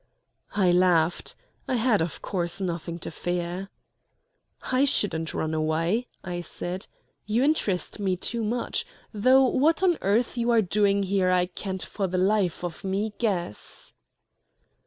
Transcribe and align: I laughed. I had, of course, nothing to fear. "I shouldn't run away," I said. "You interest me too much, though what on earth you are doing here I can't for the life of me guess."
I 0.55 0.71
laughed. 0.71 1.35
I 1.67 1.75
had, 1.75 2.01
of 2.01 2.23
course, 2.23 2.59
nothing 2.59 2.97
to 3.01 3.11
fear. 3.11 3.69
"I 4.71 4.83
shouldn't 4.83 5.35
run 5.35 5.53
away," 5.53 6.07
I 6.23 6.41
said. 6.41 6.87
"You 7.27 7.43
interest 7.43 7.99
me 7.99 8.15
too 8.17 8.43
much, 8.43 8.83
though 9.13 9.45
what 9.45 9.83
on 9.83 9.99
earth 10.01 10.39
you 10.39 10.49
are 10.49 10.61
doing 10.63 11.03
here 11.03 11.29
I 11.29 11.45
can't 11.45 11.83
for 11.83 12.07
the 12.07 12.17
life 12.17 12.63
of 12.63 12.83
me 12.83 13.13
guess." 13.19 13.93